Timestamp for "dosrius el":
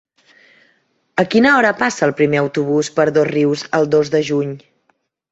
3.17-3.85